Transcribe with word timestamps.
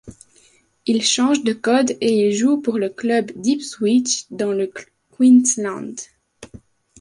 Il 0.87 1.03
change 1.03 1.43
de 1.43 1.53
code 1.53 1.91
et 2.01 2.27
il 2.29 2.33
joue 2.33 2.59
pour 2.59 2.79
le 2.79 2.89
club 2.89 3.29
d'Ipswich 3.35 4.25
dans 4.31 4.51
le 4.51 4.71
Queensland. 5.15 5.93